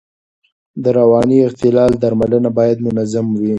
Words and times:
د 0.83 0.85
رواني 0.99 1.37
اختلال 1.47 1.91
درملنه 2.03 2.49
باید 2.57 2.77
منظم 2.85 3.25
وي. 3.39 3.49